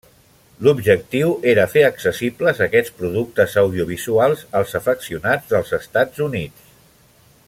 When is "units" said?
6.31-6.75